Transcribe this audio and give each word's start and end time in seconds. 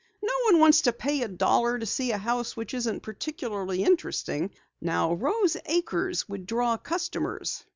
"No 0.23 0.33
one 0.45 0.59
wants 0.59 0.81
to 0.81 0.93
pay 0.93 1.21
a 1.21 1.27
dollar 1.27 1.77
to 1.77 1.85
see 1.85 2.09
a 2.11 2.17
house 2.17 2.57
which 2.57 2.73
isn't 2.73 3.03
particularly 3.03 3.83
interesting. 3.83 4.49
Now 4.81 5.13
Rose 5.13 5.57
Acres 5.67 6.27
would 6.27 6.47
draw 6.47 6.75
customers. 6.77 7.63